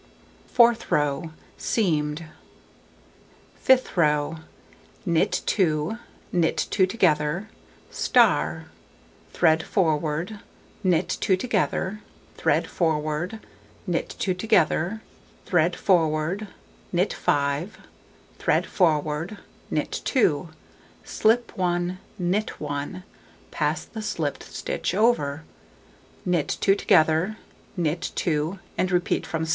[0.47, 1.29] Fourth row:
[1.59, 2.25] Seamed.
[3.53, 4.37] Fifth row:
[5.05, 5.95] Knit 2,
[6.31, 7.49] knit 2 together,*
[9.31, 10.39] thread forward,
[10.83, 12.01] knit 2 together,
[12.35, 13.39] thread forward,
[13.85, 15.01] knit 2 together,
[15.45, 16.47] thread forward,
[16.91, 17.77] knit 5,
[18.39, 19.37] thread forward,
[19.69, 20.49] knit 2,
[21.05, 23.03] slip 1, knit 1,
[23.51, 25.43] pass the slipped stitch over,
[26.25, 27.37] knit 2 together,
[27.77, 29.49] knit 2, and repeat from *.